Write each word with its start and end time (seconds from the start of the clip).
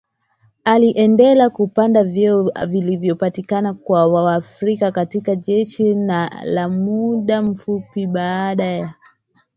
Aliendela 0.63 1.49
kupanda 1.49 2.03
vyeo 2.03 2.51
vilivyopatikana 2.67 3.73
kwa 3.73 4.07
Waafrika 4.07 4.91
katika 4.91 5.35
jeshi 5.35 5.93
la 5.93 6.43
na 6.45 6.69
muda 6.69 7.41
mfupi 7.41 8.07
baada 8.07 8.65
ya 8.65 8.93